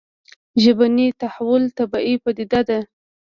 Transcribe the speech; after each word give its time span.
ژبني 0.63 1.07
تحول 1.21 1.63
طبیعي 1.79 2.15
پديده 2.23 2.61
ده 2.67 2.79